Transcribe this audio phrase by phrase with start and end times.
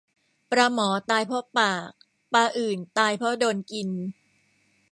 [0.51, 1.91] ปลาหมอตายเพราะปาก
[2.33, 3.89] ปลาอื่นตายเพราะโดนกิน